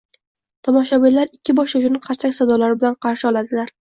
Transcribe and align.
tomoshabinlar 0.67 1.29
ikki 1.37 1.55
boshlovchini 1.59 2.01
qarsak 2.07 2.35
sadolari 2.39 2.79
bilan 2.83 2.99
qarshi 3.07 3.31
oladilar. 3.33 3.73